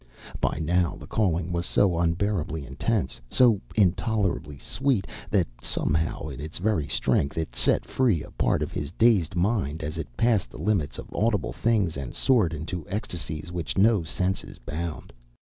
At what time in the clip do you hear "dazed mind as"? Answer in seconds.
8.89-9.99